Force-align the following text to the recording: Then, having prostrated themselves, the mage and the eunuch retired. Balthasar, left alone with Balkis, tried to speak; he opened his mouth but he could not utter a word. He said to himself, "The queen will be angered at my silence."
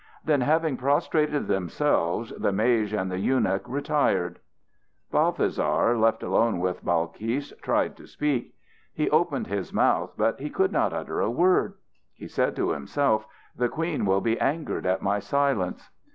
Then, 0.25 0.41
having 0.41 0.77
prostrated 0.77 1.45
themselves, 1.47 2.33
the 2.35 2.51
mage 2.51 2.91
and 2.91 3.11
the 3.11 3.19
eunuch 3.19 3.61
retired. 3.67 4.39
Balthasar, 5.11 5.95
left 5.95 6.23
alone 6.23 6.59
with 6.59 6.83
Balkis, 6.83 7.53
tried 7.61 7.95
to 7.97 8.07
speak; 8.07 8.55
he 8.95 9.11
opened 9.11 9.45
his 9.45 9.71
mouth 9.71 10.13
but 10.17 10.39
he 10.39 10.49
could 10.49 10.71
not 10.71 10.91
utter 10.91 11.19
a 11.21 11.29
word. 11.29 11.75
He 12.15 12.27
said 12.27 12.55
to 12.55 12.71
himself, 12.71 13.27
"The 13.55 13.69
queen 13.69 14.07
will 14.07 14.21
be 14.21 14.39
angered 14.39 14.87
at 14.87 15.03
my 15.03 15.19
silence." 15.19 15.91